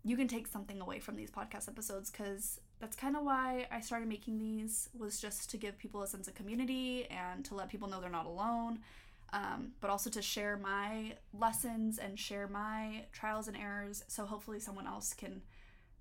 you 0.03 0.15
can 0.15 0.27
take 0.27 0.47
something 0.47 0.79
away 0.79 0.99
from 0.99 1.15
these 1.15 1.31
podcast 1.31 1.67
episodes 1.67 2.11
because 2.11 2.59
that's 2.83 2.97
kind 2.97 3.15
of 3.15 3.23
why 3.23 3.65
I 3.71 3.79
started 3.79 4.09
making 4.09 4.39
these 4.39 4.89
was 4.93 5.21
just 5.21 5.49
to 5.51 5.57
give 5.57 5.77
people 5.77 6.01
a 6.01 6.07
sense 6.07 6.27
of 6.27 6.35
community 6.35 7.07
and 7.09 7.45
to 7.45 7.55
let 7.55 7.69
people 7.69 7.87
know 7.87 8.01
they're 8.01 8.09
not 8.09 8.25
alone 8.25 8.79
um, 9.31 9.71
but 9.79 9.89
also 9.89 10.09
to 10.09 10.21
share 10.21 10.57
my 10.57 11.13
lessons 11.33 11.97
and 11.97 12.19
share 12.19 12.45
my 12.49 13.05
trials 13.13 13.47
and 13.47 13.55
errors 13.55 14.03
so 14.09 14.25
hopefully 14.25 14.59
someone 14.59 14.85
else 14.85 15.13
can 15.13 15.41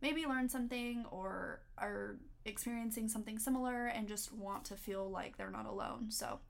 maybe 0.01 0.27
learn 0.27 0.49
something 0.49 1.05
or 1.13 1.61
are 1.79 2.17
experiencing 2.45 3.09
something 3.09 3.39
similar 3.39 3.87
and 3.87 4.09
just 4.09 4.33
want 4.33 4.65
to 4.65 4.75
feel 4.75 5.09
like 5.09 5.37
they're 5.37 5.53
not 5.53 5.67
alone. 5.67 6.11
So 6.11 6.41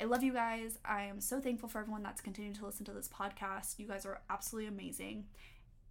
I 0.00 0.04
love 0.04 0.24
you 0.24 0.32
guys. 0.32 0.80
I 0.84 1.04
am 1.04 1.20
so 1.20 1.40
thankful 1.40 1.68
for 1.68 1.78
everyone 1.78 2.02
that's 2.02 2.20
continuing 2.20 2.56
to 2.56 2.66
listen 2.66 2.84
to 2.86 2.92
this 2.92 3.08
podcast. 3.08 3.78
You 3.78 3.86
guys 3.86 4.04
are 4.04 4.18
absolutely 4.28 4.66
amazing. 4.66 5.26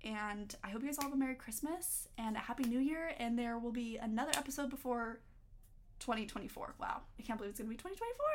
And 0.06 0.56
I 0.64 0.70
hope 0.70 0.82
you 0.84 0.88
guys 0.88 1.00
all 1.00 1.06
have 1.06 1.14
a 1.14 1.18
Merry 1.18 1.36
Christmas 1.36 2.08
and 2.18 2.36
a 2.36 2.40
Happy 2.40 2.64
New 2.64 2.80
Year. 2.80 3.12
And 3.18 3.38
there 3.38 3.58
will 3.58 3.72
be 3.72 3.98
another 3.98 4.32
episode 4.38 4.70
before 4.70 5.20
2024. 6.00 6.76
Wow, 6.80 7.02
I 7.20 7.24
can't 7.24 7.40
believe 7.40 7.50
it's 7.50 7.60
going 7.60 7.70
to 7.70 7.76
be 7.76 7.90
2024. 7.90 8.26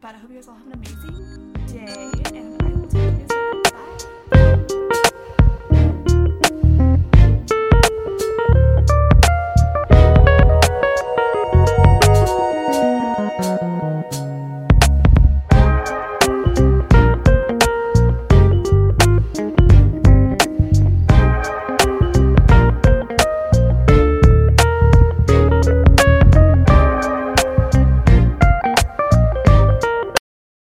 But 0.00 0.14
I 0.14 0.18
hope 0.18 0.30
you 0.30 0.36
guys 0.36 0.48
all 0.48 0.54
have 0.54 0.66
an 0.66 0.72
amazing 0.72 1.52
day, 1.66 2.38
and 2.38 2.62
I 2.62 2.68
will 2.68 2.88
talk 2.88 3.28
to 3.28 3.34
you 3.34 3.45